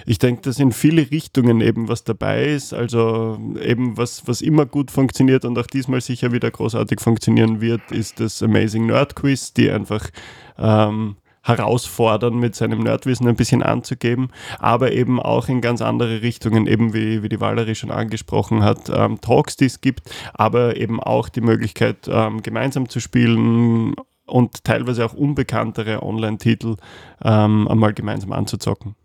Ich 0.07 0.19
denke, 0.19 0.41
dass 0.43 0.57
in 0.57 0.71
viele 0.71 1.11
Richtungen 1.11 1.59
eben 1.59 1.89
was 1.89 2.05
dabei 2.05 2.45
ist. 2.45 2.73
Also 2.73 3.37
eben 3.61 3.97
was, 3.97 4.25
was 4.25 4.41
immer 4.41 4.65
gut 4.65 4.89
funktioniert 4.89 5.43
und 5.43 5.59
auch 5.59 5.67
diesmal 5.67 5.99
sicher 5.99 6.31
wieder 6.31 6.49
großartig 6.49 7.01
funktionieren 7.01 7.59
wird, 7.59 7.91
ist 7.91 8.21
das 8.21 8.41
Amazing 8.41 8.85
Nerd 8.85 9.17
Quiz, 9.17 9.51
die 9.51 9.69
einfach 9.69 10.09
ähm, 10.57 11.17
herausfordern, 11.43 12.39
mit 12.39 12.55
seinem 12.55 12.79
Nerdwissen 12.79 13.27
ein 13.27 13.35
bisschen 13.35 13.61
anzugeben, 13.61 14.29
aber 14.59 14.93
eben 14.93 15.19
auch 15.19 15.49
in 15.49 15.59
ganz 15.59 15.81
andere 15.81 16.21
Richtungen, 16.21 16.67
eben 16.67 16.93
wie, 16.93 17.21
wie 17.21 17.29
die 17.29 17.41
Valerie 17.41 17.75
schon 17.75 17.91
angesprochen 17.91 18.63
hat, 18.63 18.89
ähm, 18.89 19.19
Talks, 19.19 19.57
die 19.57 19.65
es 19.65 19.81
gibt, 19.81 20.09
aber 20.33 20.77
eben 20.77 21.01
auch 21.01 21.27
die 21.27 21.41
Möglichkeit, 21.41 22.07
ähm, 22.07 22.41
gemeinsam 22.41 22.87
zu 22.87 23.01
spielen 23.01 23.93
und 24.25 24.63
teilweise 24.63 25.05
auch 25.05 25.13
unbekanntere 25.13 26.01
Online-Titel 26.01 26.77
ähm, 27.25 27.67
einmal 27.67 27.93
gemeinsam 27.93 28.31
anzuzocken. 28.31 28.95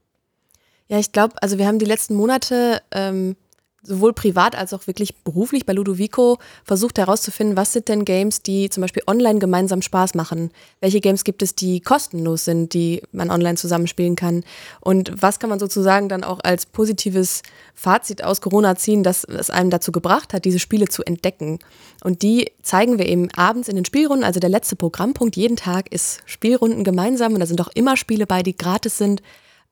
Ja, 0.89 0.99
ich 0.99 1.13
glaube, 1.13 1.35
also 1.41 1.59
wir 1.59 1.67
haben 1.67 1.79
die 1.79 1.87
letzten 1.87 2.15
Monate 2.15 2.83
ähm, 2.91 3.37
sowohl 3.83 4.13
privat 4.13 4.57
als 4.57 4.73
auch 4.73 4.87
wirklich 4.87 5.17
beruflich 5.25 5.67
bei 5.67 5.73
Ludovico 5.73 6.39
versucht 6.65 6.99
herauszufinden, 6.99 7.57
was 7.57 7.73
sind 7.73 7.89
denn 7.89 8.05
Games, 8.05 8.43
die 8.43 8.71
zum 8.71 8.81
Beispiel 8.81 9.03
online 9.07 9.41
gemeinsam 9.41 9.83
Spaß 9.83 10.15
machen? 10.15 10.51
Welche 10.81 11.01
Games 11.01 11.25
gibt 11.25 11.43
es, 11.43 11.55
die 11.57 11.81
kostenlos 11.81 12.45
sind, 12.45 12.75
die 12.75 13.03
man 13.11 13.31
online 13.31 13.57
zusammenspielen 13.57 14.15
kann? 14.15 14.45
Und 14.81 15.13
was 15.21 15.41
kann 15.41 15.51
man 15.51 15.59
sozusagen 15.59 16.09
dann 16.09 16.23
auch 16.23 16.39
als 16.45 16.67
positives 16.67 17.43
Fazit 17.75 18.23
aus 18.23 18.41
Corona 18.41 18.77
ziehen, 18.77 19.03
dass 19.03 19.25
es 19.25 19.51
einem 19.51 19.71
dazu 19.71 19.91
gebracht 19.91 20.33
hat, 20.33 20.45
diese 20.45 20.61
Spiele 20.61 20.87
zu 20.87 21.03
entdecken? 21.03 21.59
Und 22.05 22.23
die 22.23 22.53
zeigen 22.63 22.99
wir 22.99 23.07
eben 23.07 23.31
abends 23.35 23.69
in 23.69 23.75
den 23.75 23.85
Spielrunden. 23.85 24.25
Also 24.25 24.39
der 24.39 24.51
letzte 24.51 24.77
Programmpunkt 24.77 25.37
jeden 25.37 25.57
Tag 25.57 25.93
ist 25.93 26.21
Spielrunden 26.25 26.85
gemeinsam 26.85 27.35
und 27.35 27.41
da 27.41 27.47
sind 27.47 27.61
auch 27.61 27.71
immer 27.75 27.97
Spiele 27.97 28.27
bei, 28.27 28.45
die 28.45 28.57
gratis 28.57 28.97
sind 28.97 29.23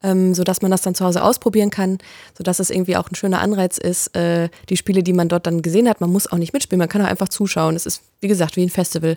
ähm, 0.02 0.34
sodass 0.34 0.62
man 0.62 0.70
das 0.70 0.82
dann 0.82 0.94
zu 0.94 1.04
Hause 1.04 1.22
ausprobieren 1.22 1.70
kann, 1.70 1.98
sodass 2.36 2.58
das 2.58 2.70
irgendwie 2.70 2.96
auch 2.96 3.10
ein 3.10 3.14
schöner 3.14 3.40
Anreiz 3.40 3.78
ist, 3.78 4.16
äh, 4.16 4.48
die 4.68 4.76
Spiele, 4.76 5.02
die 5.02 5.12
man 5.12 5.28
dort 5.28 5.46
dann 5.46 5.62
gesehen 5.62 5.88
hat, 5.88 6.00
man 6.00 6.10
muss 6.10 6.30
auch 6.30 6.38
nicht 6.38 6.52
mitspielen, 6.52 6.78
man 6.78 6.88
kann 6.88 7.02
auch 7.02 7.08
einfach 7.08 7.28
zuschauen. 7.28 7.76
Es 7.76 7.86
ist, 7.86 8.02
wie 8.20 8.28
gesagt, 8.28 8.56
wie 8.56 8.62
ein 8.62 8.70
Festival. 8.70 9.16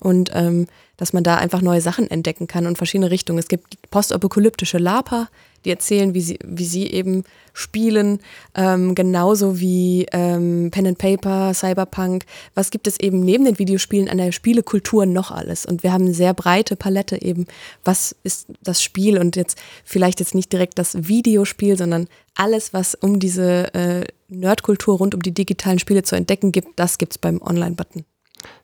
Und 0.00 0.30
ähm, 0.34 0.66
dass 0.96 1.12
man 1.12 1.22
da 1.24 1.36
einfach 1.36 1.62
neue 1.62 1.80
Sachen 1.80 2.10
entdecken 2.10 2.46
kann 2.46 2.66
und 2.66 2.76
verschiedene 2.76 3.10
Richtungen. 3.10 3.38
Es 3.38 3.48
gibt 3.48 3.78
postapokalyptische 3.90 4.78
Laper, 4.78 5.28
die 5.64 5.70
erzählen, 5.70 6.14
wie 6.14 6.20
sie, 6.20 6.38
wie 6.44 6.64
sie 6.64 6.86
eben 6.86 7.24
spielen, 7.52 8.20
ähm, 8.54 8.94
genauso 8.94 9.58
wie 9.58 10.06
ähm, 10.12 10.70
Pen 10.70 10.86
and 10.86 10.98
Paper, 10.98 11.52
Cyberpunk. 11.54 12.24
Was 12.54 12.70
gibt 12.70 12.86
es 12.86 13.00
eben 13.00 13.20
neben 13.20 13.44
den 13.44 13.58
Videospielen 13.58 14.08
an 14.08 14.18
der 14.18 14.32
Spielekultur 14.32 15.06
noch 15.06 15.30
alles? 15.30 15.66
Und 15.66 15.82
wir 15.82 15.92
haben 15.92 16.04
eine 16.04 16.14
sehr 16.14 16.34
breite 16.34 16.76
Palette 16.76 17.20
eben. 17.20 17.46
Was 17.84 18.14
ist 18.22 18.46
das 18.62 18.82
Spiel? 18.82 19.18
Und 19.18 19.36
jetzt 19.36 19.58
vielleicht 19.84 20.20
jetzt 20.20 20.34
nicht 20.34 20.52
direkt 20.52 20.78
das 20.78 21.08
Videospiel, 21.08 21.76
sondern 21.76 22.08
alles, 22.34 22.72
was 22.72 22.94
um 22.94 23.18
diese 23.18 23.74
äh, 23.74 24.04
Nerdkultur 24.28 24.98
rund 24.98 25.14
um 25.14 25.22
die 25.22 25.34
digitalen 25.34 25.78
Spiele 25.78 26.02
zu 26.02 26.14
entdecken 26.14 26.52
gibt, 26.52 26.78
das 26.78 26.98
gibt 26.98 27.14
es 27.14 27.18
beim 27.18 27.42
Online-Button. 27.42 28.04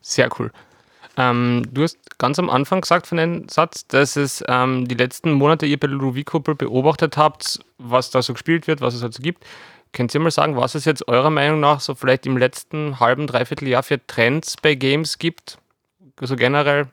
Sehr 0.00 0.28
cool. 0.38 0.52
Ähm, 1.16 1.62
du 1.70 1.82
hast 1.82 2.18
ganz 2.18 2.38
am 2.38 2.50
Anfang 2.50 2.80
gesagt 2.80 3.06
von 3.06 3.18
dem 3.18 3.48
Satz, 3.48 3.86
dass 3.86 4.16
es 4.16 4.42
ähm, 4.48 4.88
die 4.88 4.96
letzten 4.96 5.32
Monate 5.32 5.66
ihr 5.66 5.78
bei 5.78 5.86
Ludovico 5.86 6.40
beobachtet 6.40 7.16
habt, 7.16 7.60
was 7.78 8.10
da 8.10 8.20
so 8.22 8.32
gespielt 8.32 8.66
wird, 8.66 8.80
was 8.80 8.94
es 8.94 9.02
halt 9.02 9.14
so 9.14 9.22
gibt. 9.22 9.44
Könnt 9.92 10.12
ihr 10.12 10.20
mal 10.20 10.32
sagen, 10.32 10.56
was 10.56 10.74
es 10.74 10.84
jetzt 10.84 11.06
eurer 11.06 11.30
Meinung 11.30 11.60
nach 11.60 11.80
so 11.80 11.94
vielleicht 11.94 12.26
im 12.26 12.36
letzten 12.36 12.98
halben, 12.98 13.28
dreiviertel 13.28 13.68
Jahr 13.68 13.84
für 13.84 14.04
Trends 14.04 14.56
bei 14.60 14.74
Games 14.74 15.18
gibt? 15.18 15.58
So 16.20 16.34
generell? 16.34 16.88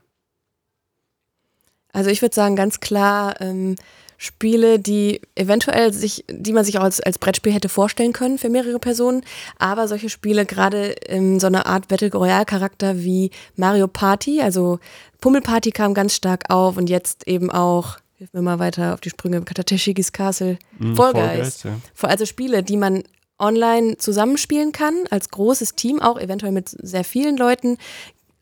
Also 1.93 2.09
ich 2.09 2.21
würde 2.21 2.35
sagen, 2.35 2.55
ganz 2.55 2.79
klar, 2.79 3.41
ähm, 3.41 3.75
Spiele, 4.23 4.77
die 4.77 5.19
eventuell 5.33 5.91
sich, 5.91 6.23
die 6.29 6.53
man 6.53 6.63
sich 6.63 6.77
auch 6.77 6.83
als, 6.83 7.01
als 7.01 7.17
Brettspiel 7.17 7.53
hätte 7.53 7.69
vorstellen 7.69 8.13
können 8.13 8.37
für 8.37 8.49
mehrere 8.49 8.77
Personen, 8.77 9.23
aber 9.57 9.87
solche 9.87 10.09
Spiele 10.09 10.45
gerade 10.45 10.89
in 10.91 11.39
so 11.39 11.47
einer 11.47 11.65
Art 11.65 11.87
Battle 11.87 12.11
Royale 12.11 12.45
Charakter 12.45 12.99
wie 12.99 13.31
Mario 13.55 13.87
Party, 13.87 14.39
also 14.39 14.77
Pummelparty 15.21 15.71
kam 15.71 15.95
ganz 15.95 16.13
stark 16.13 16.51
auf 16.51 16.77
und 16.77 16.87
jetzt 16.87 17.27
eben 17.27 17.49
auch 17.49 17.97
hilf 18.13 18.31
mir 18.33 18.43
mal 18.43 18.59
weiter 18.59 18.93
auf 18.93 19.01
die 19.01 19.09
Sprünge, 19.09 19.41
Katateshigis 19.41 20.11
Castle, 20.11 20.59
mm, 20.77 20.93
Fall 20.93 21.13
Guys. 21.13 21.63
Ja. 21.63 21.79
Also 22.03 22.27
Spiele, 22.27 22.61
die 22.61 22.77
man 22.77 23.01
online 23.39 23.97
zusammenspielen 23.97 24.71
kann, 24.71 24.93
als 25.09 25.31
großes 25.31 25.73
Team, 25.73 25.99
auch 25.99 26.19
eventuell 26.19 26.51
mit 26.51 26.69
sehr 26.69 27.03
vielen 27.03 27.37
Leuten, 27.37 27.79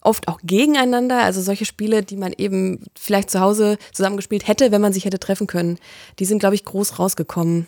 oft 0.02 0.28
auch 0.28 0.40
gegeneinander. 0.44 1.24
Also 1.24 1.42
solche 1.42 1.66
Spiele, 1.66 2.04
die 2.04 2.18
man 2.18 2.34
eben 2.38 2.84
vielleicht 2.98 3.30
zu 3.30 3.40
Hause 3.40 3.78
zusammengespielt 3.92 4.48
hätte, 4.48 4.72
wenn 4.72 4.82
man 4.82 4.94
sich 4.94 5.06
hätte 5.06 5.20
treffen 5.20 5.48
können. 5.48 5.78
Die 6.20 6.26
sind, 6.26 6.40
glaube 6.40 6.56
ich, 6.56 6.66
groß 6.66 7.00
rausgekommen. 7.00 7.68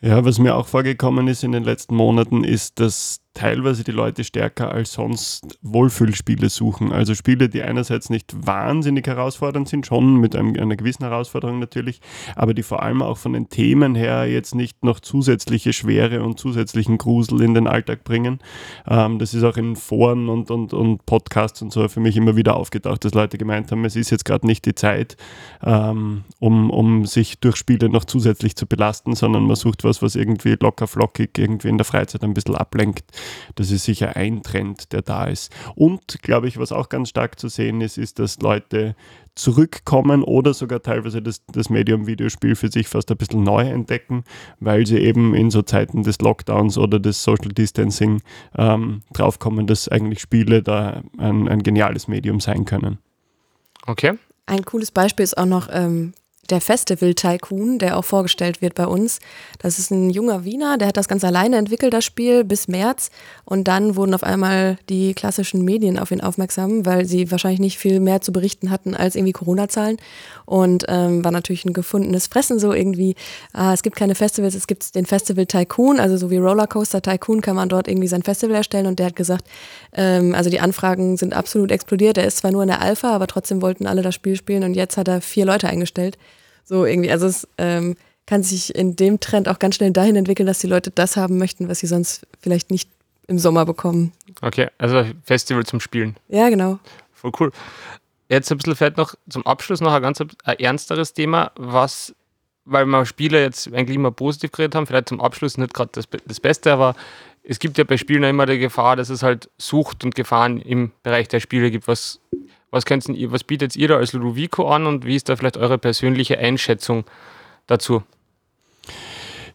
Ja, 0.00 0.24
was 0.24 0.38
mir 0.38 0.54
auch 0.54 0.66
vorgekommen 0.66 1.28
ist 1.28 1.44
in 1.44 1.52
den 1.52 1.64
letzten 1.64 1.94
Monaten, 1.94 2.44
ist, 2.44 2.78
dass 2.78 3.20
teilweise 3.34 3.82
die 3.82 3.90
Leute 3.90 4.22
stärker 4.22 4.72
als 4.72 4.92
sonst 4.92 5.58
Wohlfühlspiele 5.60 6.48
suchen. 6.48 6.92
Also 6.92 7.14
Spiele, 7.14 7.48
die 7.48 7.62
einerseits 7.62 8.08
nicht 8.08 8.34
wahnsinnig 8.46 9.06
herausfordernd 9.06 9.68
sind, 9.68 9.86
schon 9.86 10.16
mit 10.18 10.36
einem, 10.36 10.54
einer 10.54 10.76
gewissen 10.76 11.02
Herausforderung 11.02 11.58
natürlich, 11.58 12.00
aber 12.36 12.54
die 12.54 12.62
vor 12.62 12.82
allem 12.82 13.02
auch 13.02 13.18
von 13.18 13.32
den 13.32 13.48
Themen 13.48 13.96
her 13.96 14.26
jetzt 14.26 14.54
nicht 14.54 14.84
noch 14.84 15.00
zusätzliche 15.00 15.72
Schwere 15.72 16.22
und 16.22 16.38
zusätzlichen 16.38 16.96
Grusel 16.96 17.42
in 17.42 17.54
den 17.54 17.66
Alltag 17.66 18.04
bringen. 18.04 18.38
Ähm, 18.86 19.18
das 19.18 19.34
ist 19.34 19.42
auch 19.42 19.56
in 19.56 19.74
Foren 19.74 20.28
und, 20.28 20.52
und, 20.52 20.72
und 20.72 21.04
Podcasts 21.04 21.60
und 21.60 21.72
so 21.72 21.88
für 21.88 22.00
mich 22.00 22.16
immer 22.16 22.36
wieder 22.36 22.56
aufgetaucht, 22.56 23.04
dass 23.04 23.14
Leute 23.14 23.36
gemeint 23.36 23.72
haben, 23.72 23.84
es 23.84 23.96
ist 23.96 24.10
jetzt 24.10 24.24
gerade 24.24 24.46
nicht 24.46 24.64
die 24.64 24.76
Zeit, 24.76 25.16
ähm, 25.64 26.22
um, 26.38 26.70
um 26.70 27.04
sich 27.04 27.40
durch 27.40 27.56
Spiele 27.56 27.88
noch 27.88 28.04
zusätzlich 28.04 28.54
zu 28.54 28.66
belasten, 28.66 29.16
sondern 29.16 29.44
man 29.44 29.56
sucht 29.56 29.82
was, 29.82 30.02
was 30.02 30.14
irgendwie 30.14 30.56
locker 30.60 30.86
flockig 30.86 31.36
irgendwie 31.36 31.68
in 31.68 31.78
der 31.78 31.84
Freizeit 31.84 32.22
ein 32.22 32.34
bisschen 32.34 32.54
ablenkt. 32.54 33.04
Das 33.54 33.70
ist 33.70 33.84
sicher 33.84 34.16
ein 34.16 34.42
Trend, 34.42 34.92
der 34.92 35.02
da 35.02 35.24
ist. 35.24 35.52
Und, 35.74 36.22
glaube 36.22 36.48
ich, 36.48 36.58
was 36.58 36.72
auch 36.72 36.88
ganz 36.88 37.08
stark 37.08 37.38
zu 37.38 37.48
sehen 37.48 37.80
ist, 37.80 37.98
ist, 37.98 38.18
dass 38.18 38.40
Leute 38.40 38.94
zurückkommen 39.34 40.22
oder 40.22 40.54
sogar 40.54 40.82
teilweise 40.82 41.20
das, 41.20 41.44
das 41.46 41.68
Medium-Videospiel 41.68 42.54
für 42.54 42.70
sich 42.70 42.88
fast 42.88 43.10
ein 43.10 43.16
bisschen 43.16 43.42
neu 43.42 43.62
entdecken, 43.62 44.24
weil 44.60 44.86
sie 44.86 44.98
eben 44.98 45.34
in 45.34 45.50
so 45.50 45.62
Zeiten 45.62 46.04
des 46.04 46.20
Lockdowns 46.20 46.78
oder 46.78 47.00
des 47.00 47.22
Social 47.22 47.48
Distancing 47.48 48.22
ähm, 48.56 49.02
draufkommen, 49.12 49.66
dass 49.66 49.88
eigentlich 49.88 50.20
Spiele 50.20 50.62
da 50.62 51.02
ein, 51.18 51.48
ein 51.48 51.62
geniales 51.62 52.06
Medium 52.06 52.40
sein 52.40 52.64
können. 52.64 52.98
Okay. 53.86 54.14
Ein 54.46 54.64
cooles 54.64 54.90
Beispiel 54.90 55.24
ist 55.24 55.36
auch 55.36 55.46
noch 55.46 55.68
ähm, 55.70 56.12
der 56.50 56.60
Festival 56.60 57.14
Tycoon, 57.14 57.78
der 57.78 57.96
auch 57.96 58.04
vorgestellt 58.04 58.62
wird 58.62 58.74
bei 58.74 58.86
uns. 58.86 59.18
Das 59.58 59.78
ist 59.78 59.90
ein 59.90 60.10
junger 60.10 60.44
Wiener, 60.44 60.78
der 60.78 60.88
hat 60.88 60.96
das 60.96 61.08
ganz 61.08 61.24
alleine 61.24 61.56
entwickelt, 61.56 61.92
das 61.92 62.04
Spiel, 62.04 62.44
bis 62.44 62.68
März. 62.68 63.10
Und 63.44 63.68
dann 63.68 63.96
wurden 63.96 64.14
auf 64.14 64.22
einmal 64.22 64.78
die 64.88 65.14
klassischen 65.14 65.64
Medien 65.64 65.98
auf 65.98 66.10
ihn 66.10 66.20
aufmerksam, 66.20 66.86
weil 66.86 67.06
sie 67.06 67.30
wahrscheinlich 67.30 67.60
nicht 67.60 67.78
viel 67.78 68.00
mehr 68.00 68.20
zu 68.20 68.32
berichten 68.32 68.70
hatten 68.70 68.94
als 68.94 69.16
irgendwie 69.16 69.32
Corona-Zahlen. 69.32 69.96
Und 70.46 70.84
ähm, 70.88 71.24
war 71.24 71.30
natürlich 71.30 71.64
ein 71.64 71.72
gefundenes 71.72 72.26
Fressen 72.26 72.58
so 72.58 72.72
irgendwie. 72.72 73.14
Ah, 73.52 73.72
es 73.72 73.82
gibt 73.82 73.96
keine 73.96 74.14
Festivals, 74.14 74.54
es 74.54 74.66
gibt 74.66 74.94
den 74.94 75.06
Festival 75.06 75.46
Tycoon, 75.46 76.00
also 76.00 76.16
so 76.16 76.30
wie 76.30 76.36
Rollercoaster 76.36 77.02
Tycoon 77.02 77.40
kann 77.40 77.56
man 77.56 77.68
dort 77.68 77.88
irgendwie 77.88 78.08
sein 78.08 78.22
Festival 78.22 78.56
erstellen. 78.56 78.86
Und 78.86 78.98
der 78.98 79.06
hat 79.06 79.16
gesagt, 79.16 79.46
ähm, 79.92 80.34
also 80.34 80.50
die 80.50 80.60
Anfragen 80.60 81.16
sind 81.16 81.34
absolut 81.34 81.70
explodiert. 81.70 82.18
Er 82.18 82.26
ist 82.26 82.38
zwar 82.38 82.52
nur 82.52 82.62
in 82.62 82.68
der 82.68 82.80
Alpha, 82.80 83.14
aber 83.14 83.26
trotzdem 83.26 83.62
wollten 83.62 83.86
alle 83.86 84.02
das 84.02 84.14
Spiel 84.14 84.36
spielen. 84.36 84.64
Und 84.64 84.74
jetzt 84.74 84.96
hat 84.96 85.08
er 85.08 85.20
vier 85.20 85.46
Leute 85.46 85.68
eingestellt. 85.68 86.18
So 86.64 86.84
irgendwie, 86.84 87.10
also 87.10 87.26
es 87.26 87.46
ähm, 87.58 87.96
kann 88.26 88.42
sich 88.42 88.74
in 88.74 88.96
dem 88.96 89.20
Trend 89.20 89.48
auch 89.48 89.58
ganz 89.58 89.76
schnell 89.76 89.90
dahin 89.90 90.16
entwickeln, 90.16 90.46
dass 90.46 90.58
die 90.58 90.66
Leute 90.66 90.90
das 90.90 91.16
haben 91.16 91.38
möchten, 91.38 91.68
was 91.68 91.80
sie 91.80 91.86
sonst 91.86 92.26
vielleicht 92.40 92.70
nicht 92.70 92.88
im 93.26 93.38
Sommer 93.38 93.64
bekommen. 93.64 94.12
Okay, 94.42 94.68
also 94.78 95.04
Festival 95.24 95.64
zum 95.64 95.80
Spielen. 95.80 96.16
Ja, 96.28 96.48
genau. 96.48 96.78
Voll 97.12 97.32
cool. 97.40 97.52
Jetzt 98.28 98.50
ein 98.50 98.58
bisschen 98.58 98.76
vielleicht 98.76 98.96
noch 98.96 99.14
zum 99.28 99.46
Abschluss 99.46 99.80
noch 99.80 99.92
ein 99.92 100.02
ganz 100.02 100.20
ein 100.20 100.58
ernsteres 100.58 101.12
Thema, 101.12 101.52
was, 101.56 102.14
weil 102.64 102.86
wir 102.86 103.04
Spiele 103.06 103.42
jetzt 103.42 103.72
eigentlich 103.72 103.96
immer 103.96 104.10
positiv 104.10 104.52
geredet 104.52 104.74
haben, 104.74 104.86
vielleicht 104.86 105.10
zum 105.10 105.20
Abschluss 105.20 105.58
nicht 105.58 105.74
gerade 105.74 105.90
das, 105.92 106.06
das 106.26 106.40
Beste, 106.40 106.72
aber 106.72 106.94
es 107.42 107.58
gibt 107.58 107.76
ja 107.76 107.84
bei 107.84 107.98
Spielen 107.98 108.24
immer 108.24 108.46
die 108.46 108.58
Gefahr, 108.58 108.96
dass 108.96 109.10
es 109.10 109.22
halt 109.22 109.50
Sucht 109.58 110.02
und 110.02 110.14
Gefahren 110.14 110.58
im 110.60 110.92
Bereich 111.02 111.28
der 111.28 111.40
Spiele 111.40 111.70
gibt. 111.70 111.86
Was 111.86 112.20
was, 112.74 112.84
ihr, 113.08 113.32
was 113.32 113.44
bietet 113.44 113.76
ihr 113.76 113.88
da 113.88 113.96
als 113.96 114.12
Ludovico 114.12 114.68
an 114.68 114.86
und 114.86 115.06
wie 115.06 115.16
ist 115.16 115.28
da 115.28 115.36
vielleicht 115.36 115.56
eure 115.56 115.78
persönliche 115.78 116.38
Einschätzung 116.38 117.04
dazu? 117.66 118.02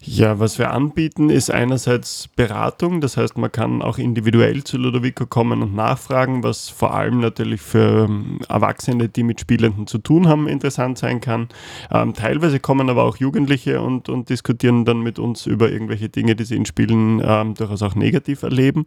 Ja, 0.02 0.40
was 0.40 0.58
wir 0.58 0.72
anbieten, 0.72 1.30
ist 1.30 1.52
einerseits 1.52 2.30
Beratung, 2.30 3.02
das 3.02 3.18
heißt, 3.18 3.38
man 3.38 3.52
kann 3.52 3.82
auch 3.82 3.98
individuell 3.98 4.64
zu 4.64 4.78
Ludovico 4.78 5.26
kommen 5.26 5.62
und 5.62 5.76
nachfragen, 5.76 6.42
was 6.42 6.70
vor 6.70 6.94
allem 6.94 7.20
natürlich 7.20 7.60
für 7.60 8.06
ähm, 8.06 8.40
Erwachsene, 8.48 9.10
die 9.10 9.24
mit 9.24 9.42
Spielenden 9.42 9.88
zu 9.88 9.98
tun 9.98 10.30
haben, 10.30 10.48
interessant 10.48 10.98
sein 10.98 11.20
kann. 11.20 11.50
Ähm, 11.92 12.14
teilweise 12.14 12.62
kommen 12.62 12.90
aber 12.90 13.04
auch 13.04 13.18
Jugendliche 13.18 13.82
und, 13.82 14.08
und 14.08 14.30
diskutieren 14.30 14.86
dann 14.86 15.02
mit 15.02 15.20
uns 15.20 15.46
über 15.46 15.70
irgendwelche 15.70 16.08
Dinge, 16.08 16.36
die 16.38 16.46
sie 16.46 16.56
in 16.56 16.66
Spielen 16.66 17.22
ähm, 17.22 17.56
durchaus 17.56 17.82
auch 17.82 17.96
negativ 17.96 18.44
erleben. 18.44 18.86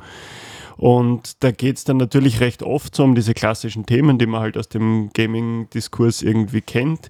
Und 0.76 1.42
da 1.42 1.50
geht 1.50 1.76
es 1.76 1.84
dann 1.84 1.96
natürlich 1.96 2.40
recht 2.40 2.62
oft 2.62 2.94
so 2.94 3.04
um 3.04 3.14
diese 3.14 3.34
klassischen 3.34 3.86
Themen, 3.86 4.18
die 4.18 4.26
man 4.26 4.40
halt 4.40 4.56
aus 4.56 4.68
dem 4.68 5.10
Gaming-Diskurs 5.12 6.22
irgendwie 6.22 6.60
kennt. 6.60 7.08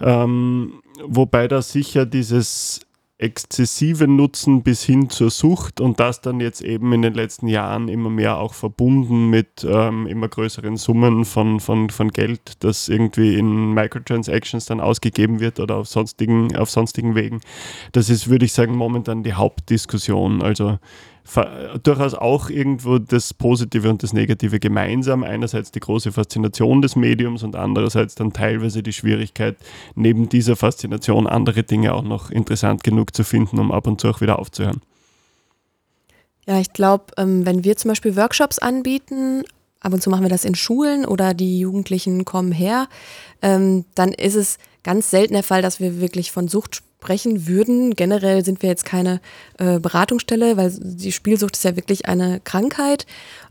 Ähm, 0.00 0.80
wobei 1.04 1.48
da 1.48 1.62
sicher 1.62 2.06
dieses 2.06 2.80
exzessive 3.20 4.08
Nutzen 4.08 4.62
bis 4.62 4.82
hin 4.82 5.10
zur 5.10 5.30
Sucht 5.30 5.80
und 5.80 6.00
das 6.00 6.22
dann 6.22 6.40
jetzt 6.40 6.62
eben 6.62 6.92
in 6.94 7.02
den 7.02 7.12
letzten 7.12 7.48
Jahren 7.48 7.88
immer 7.88 8.08
mehr 8.08 8.38
auch 8.38 8.54
verbunden 8.54 9.28
mit 9.28 9.62
ähm, 9.62 10.06
immer 10.06 10.26
größeren 10.26 10.78
Summen 10.78 11.26
von, 11.26 11.60
von, 11.60 11.90
von 11.90 12.10
Geld, 12.10 12.64
das 12.64 12.88
irgendwie 12.88 13.34
in 13.34 13.74
Microtransactions 13.74 14.64
dann 14.64 14.80
ausgegeben 14.80 15.38
wird 15.38 15.60
oder 15.60 15.76
auf 15.76 15.88
sonstigen, 15.88 16.56
auf 16.56 16.70
sonstigen 16.70 17.14
Wegen. 17.14 17.42
Das 17.92 18.08
ist, 18.08 18.28
würde 18.28 18.46
ich 18.46 18.54
sagen, 18.54 18.74
momentan 18.74 19.22
die 19.22 19.34
Hauptdiskussion. 19.34 20.42
Also 20.42 20.78
durchaus 21.82 22.14
auch 22.14 22.50
irgendwo 22.50 22.98
das 22.98 23.34
Positive 23.34 23.88
und 23.88 24.02
das 24.02 24.12
Negative 24.12 24.58
gemeinsam. 24.58 25.22
Einerseits 25.22 25.70
die 25.70 25.80
große 25.80 26.12
Faszination 26.12 26.82
des 26.82 26.96
Mediums 26.96 27.42
und 27.42 27.56
andererseits 27.56 28.14
dann 28.14 28.32
teilweise 28.32 28.82
die 28.82 28.92
Schwierigkeit, 28.92 29.56
neben 29.94 30.28
dieser 30.28 30.56
Faszination 30.56 31.26
andere 31.26 31.62
Dinge 31.62 31.94
auch 31.94 32.02
noch 32.02 32.30
interessant 32.30 32.82
genug 32.84 33.14
zu 33.14 33.24
finden, 33.24 33.58
um 33.58 33.72
ab 33.72 33.86
und 33.86 34.00
zu 34.00 34.08
auch 34.08 34.20
wieder 34.20 34.38
aufzuhören. 34.38 34.80
Ja, 36.46 36.58
ich 36.58 36.72
glaube, 36.72 37.04
ähm, 37.16 37.46
wenn 37.46 37.64
wir 37.64 37.76
zum 37.76 37.90
Beispiel 37.90 38.16
Workshops 38.16 38.58
anbieten, 38.58 39.44
ab 39.80 39.92
und 39.92 40.02
zu 40.02 40.10
machen 40.10 40.22
wir 40.22 40.30
das 40.30 40.44
in 40.44 40.54
Schulen 40.54 41.04
oder 41.04 41.34
die 41.34 41.60
Jugendlichen 41.60 42.24
kommen 42.24 42.52
her, 42.52 42.88
ähm, 43.42 43.84
dann 43.94 44.12
ist 44.12 44.34
es 44.34 44.58
ganz 44.82 45.10
selten 45.10 45.34
der 45.34 45.42
Fall, 45.42 45.62
dass 45.62 45.80
wir 45.80 46.00
wirklich 46.00 46.32
von 46.32 46.48
Sucht 46.48 46.82
sprechen 47.00 47.46
würden. 47.46 47.94
Generell 47.94 48.44
sind 48.44 48.60
wir 48.60 48.68
jetzt 48.68 48.84
keine 48.84 49.20
äh, 49.58 49.78
Beratungsstelle, 49.80 50.58
weil 50.58 50.70
die 50.78 51.12
Spielsucht 51.12 51.56
ist 51.56 51.64
ja 51.64 51.74
wirklich 51.74 52.06
eine 52.06 52.40
Krankheit. 52.44 53.06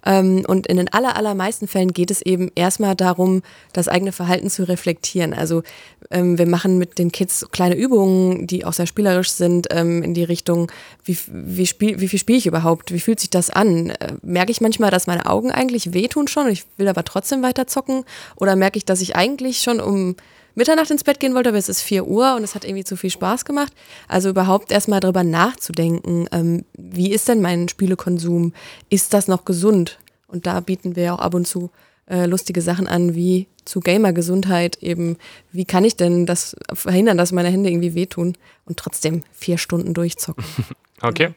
Ähm, 0.06 0.44
und 0.48 0.68
in 0.68 0.78
den 0.78 0.94
aller, 0.94 1.16
allermeisten 1.16 1.68
Fällen 1.68 1.92
geht 1.92 2.12
es 2.12 2.22
eben 2.22 2.52
erstmal 2.54 2.96
darum, 2.96 3.42
das 3.74 3.88
eigene 3.88 4.12
Verhalten 4.12 4.52
zu 4.52 4.68
reflektieren. 4.68 5.34
Also 5.34 5.64
ähm, 6.12 6.38
wir 6.38 6.46
machen 6.46 6.78
mit 6.78 7.00
den 7.00 7.12
Kids 7.12 7.48
kleine 7.52 7.76
Übungen, 7.76 8.46
die 8.46 8.66
auch 8.66 8.74
sehr 8.74 8.86
spielerisch 8.86 9.32
sind, 9.32 9.68
ähm, 9.72 10.04
in 10.04 10.14
die 10.14 10.24
Richtung, 10.24 10.72
wie, 11.04 11.18
wie, 11.28 11.66
spiel, 11.66 12.00
wie 12.00 12.08
viel 12.08 12.20
spiele 12.20 12.38
ich 12.38 12.46
überhaupt? 12.46 12.94
Wie 12.94 13.00
fühlt 13.00 13.20
sich 13.20 13.32
das 13.32 13.50
an? 13.50 13.90
Äh, 13.90 14.14
merke 14.22 14.52
ich 14.52 14.62
manchmal, 14.62 14.92
dass 14.92 15.08
meine 15.08 15.26
Augen 15.26 15.52
eigentlich 15.52 15.92
wehtun 15.94 16.28
schon, 16.28 16.50
ich 16.50 16.66
will 16.78 16.88
aber 16.88 17.04
trotzdem 17.04 17.42
weiter 17.42 17.66
zocken? 17.66 18.06
Oder 18.36 18.56
merke 18.56 18.78
ich, 18.78 18.86
dass 18.86 19.02
ich 19.02 19.16
eigentlich 19.16 19.62
schon 19.62 19.80
um 19.80 20.16
Mitternacht 20.60 20.92
ins 20.92 21.04
Bett 21.04 21.20
gehen 21.20 21.34
wollte, 21.34 21.50
aber 21.50 21.58
es 21.58 21.70
ist 21.70 21.82
4 21.82 22.06
Uhr 22.06 22.36
und 22.36 22.44
es 22.44 22.54
hat 22.54 22.66
irgendwie 22.66 22.84
zu 22.84 22.96
viel 22.96 23.10
Spaß 23.10 23.46
gemacht. 23.46 23.74
Also 24.08 24.30
überhaupt 24.30 24.72
erstmal 24.72 25.00
darüber 25.00 25.24
nachzudenken, 25.24 26.28
ähm, 26.32 26.66
wie 26.74 27.12
ist 27.12 27.28
denn 27.28 27.42
mein 27.42 27.70
Spielekonsum? 27.70 28.54
Ist 28.90 29.14
das 29.14 29.28
noch 29.28 29.46
gesund? 29.46 30.00
Und 30.28 30.46
da 30.46 30.60
bieten 30.60 30.96
wir 30.96 31.16
auch 31.16 31.20
ab 31.20 31.34
und 31.34 31.48
zu 31.48 31.72
äh, 32.08 32.26
lustige 32.26 32.62
Sachen 32.62 32.88
an, 32.88 33.16
wie 33.16 33.48
zu 33.66 33.80
Gamer-Gesundheit 33.80 34.78
eben, 34.82 35.18
wie 35.52 35.66
kann 35.66 35.86
ich 35.86 35.96
denn 35.96 36.26
das 36.26 36.56
verhindern, 36.74 37.18
dass 37.18 37.32
meine 37.32 37.50
Hände 37.50 37.70
irgendwie 37.70 37.96
wehtun 37.96 38.36
und 38.66 38.78
trotzdem 38.78 39.24
vier 39.32 39.58
Stunden 39.58 39.94
durchzocken. 39.94 40.44
Okay. 41.02 41.30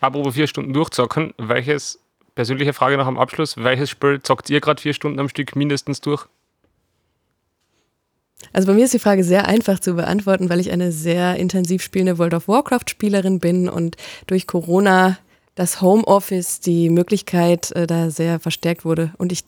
Apropos 0.00 0.32
vier 0.32 0.46
Stunden 0.46 0.72
durchzocken, 0.72 1.34
welches, 1.36 1.98
persönliche 2.34 2.72
Frage 2.72 2.96
noch 2.96 3.06
am 3.06 3.18
Abschluss, 3.18 3.58
welches 3.58 3.90
Spiel 3.90 4.22
zockt 4.22 4.48
ihr 4.48 4.62
gerade 4.62 4.80
vier 4.80 4.94
Stunden 4.94 5.20
am 5.20 5.28
Stück 5.28 5.56
mindestens 5.56 6.00
durch? 6.00 6.26
Also 8.54 8.68
bei 8.68 8.74
mir 8.74 8.84
ist 8.84 8.94
die 8.94 9.00
Frage 9.00 9.24
sehr 9.24 9.48
einfach 9.48 9.80
zu 9.80 9.94
beantworten, 9.94 10.48
weil 10.48 10.60
ich 10.60 10.70
eine 10.70 10.92
sehr 10.92 11.34
intensiv 11.36 11.82
spielende 11.82 12.18
World 12.18 12.34
of 12.34 12.46
Warcraft-Spielerin 12.46 13.40
bin 13.40 13.68
und 13.68 13.96
durch 14.28 14.46
Corona 14.46 15.18
das 15.56 15.82
Homeoffice 15.82 16.60
die 16.60 16.88
Möglichkeit 16.88 17.72
äh, 17.72 17.88
da 17.88 18.10
sehr 18.10 18.38
verstärkt 18.38 18.84
wurde. 18.84 19.12
Und 19.18 19.32
ich, 19.32 19.40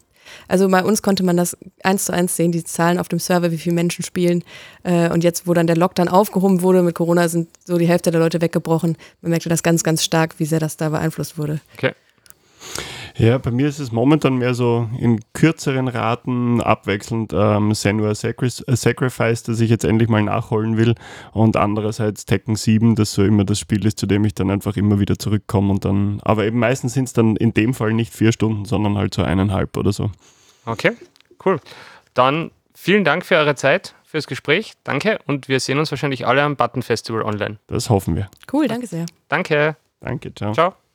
also 0.48 0.68
bei 0.68 0.82
uns 0.82 1.02
konnte 1.02 1.22
man 1.22 1.36
das 1.36 1.56
eins 1.84 2.06
zu 2.06 2.12
eins 2.12 2.34
sehen, 2.34 2.50
die 2.50 2.64
Zahlen 2.64 2.98
auf 2.98 3.06
dem 3.06 3.20
Server, 3.20 3.52
wie 3.52 3.58
viele 3.58 3.76
Menschen 3.76 4.04
spielen. 4.04 4.42
Äh, 4.82 5.08
und 5.10 5.22
jetzt, 5.22 5.46
wo 5.46 5.54
dann 5.54 5.68
der 5.68 5.76
Lockdown 5.76 6.08
aufgehoben 6.08 6.62
wurde 6.62 6.82
mit 6.82 6.96
Corona, 6.96 7.28
sind 7.28 7.48
so 7.64 7.78
die 7.78 7.86
Hälfte 7.86 8.10
der 8.10 8.20
Leute 8.20 8.40
weggebrochen. 8.40 8.96
Man 9.22 9.30
merkte 9.30 9.48
das 9.48 9.62
ganz, 9.62 9.84
ganz 9.84 10.02
stark, 10.02 10.34
wie 10.38 10.46
sehr 10.46 10.58
das 10.58 10.76
da 10.76 10.88
beeinflusst 10.88 11.38
wurde. 11.38 11.60
Okay. 11.76 11.92
Ja, 13.18 13.38
bei 13.38 13.50
mir 13.50 13.66
ist 13.66 13.78
es 13.78 13.92
momentan 13.92 14.36
mehr 14.36 14.52
so 14.52 14.90
in 14.98 15.20
kürzeren 15.32 15.88
Raten 15.88 16.60
abwechselnd 16.60 17.32
ähm, 17.34 17.72
Senua 17.72 18.10
äh, 18.10 18.14
Sacrifice, 18.76 19.42
das 19.42 19.60
ich 19.60 19.70
jetzt 19.70 19.84
endlich 19.84 20.10
mal 20.10 20.22
nachholen 20.22 20.76
will 20.76 20.94
und 21.32 21.56
andererseits 21.56 22.26
Tekken 22.26 22.56
7, 22.56 22.94
das 22.94 23.12
so 23.12 23.24
immer 23.24 23.44
das 23.44 23.58
Spiel 23.58 23.86
ist, 23.86 23.98
zu 23.98 24.06
dem 24.06 24.24
ich 24.26 24.34
dann 24.34 24.50
einfach 24.50 24.76
immer 24.76 25.00
wieder 25.00 25.18
zurückkomme 25.18 25.72
und 25.72 25.86
dann, 25.86 26.20
aber 26.24 26.44
eben 26.44 26.58
meistens 26.58 26.92
sind 26.92 27.04
es 27.04 27.14
dann 27.14 27.36
in 27.36 27.54
dem 27.54 27.72
Fall 27.72 27.94
nicht 27.94 28.12
vier 28.12 28.32
Stunden, 28.32 28.66
sondern 28.66 28.98
halt 28.98 29.14
so 29.14 29.22
eineinhalb 29.22 29.78
oder 29.78 29.92
so. 29.92 30.10
Okay, 30.66 30.92
cool. 31.46 31.58
Dann 32.12 32.50
vielen 32.74 33.04
Dank 33.04 33.24
für 33.24 33.36
eure 33.36 33.54
Zeit, 33.54 33.94
fürs 34.04 34.26
Gespräch. 34.26 34.74
Danke 34.84 35.20
und 35.26 35.48
wir 35.48 35.60
sehen 35.60 35.78
uns 35.78 35.90
wahrscheinlich 35.90 36.26
alle 36.26 36.42
am 36.42 36.56
Button 36.56 36.82
Festival 36.82 37.22
online. 37.22 37.56
Das 37.66 37.88
hoffen 37.88 38.14
wir. 38.14 38.28
Cool, 38.52 38.68
danke 38.68 38.86
sehr. 38.86 39.06
Danke. 39.28 39.76
Danke, 40.00 40.34
ciao. 40.34 40.52
Ciao. 40.52 40.85